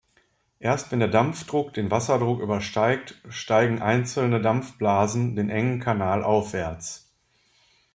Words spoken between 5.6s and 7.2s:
Kanal aufwärts.